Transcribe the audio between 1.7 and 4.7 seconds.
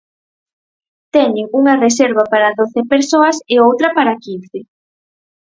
reserva para doce persoas e outra para quince.